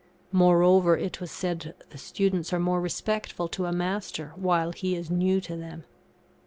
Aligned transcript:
Moreover, 0.31 0.97
it 0.97 1.21
was 1.21 1.29
said, 1.29 1.75
the 1.91 1.97
students 1.99 2.51
are 2.51 2.59
more 2.59 2.81
respectful 2.81 3.47
to 3.49 3.67
a 3.67 3.71
Master 3.71 4.33
while 4.35 4.71
he 4.71 4.95
is 4.95 5.11
new 5.11 5.39
to 5.41 5.55
them. 5.55 5.83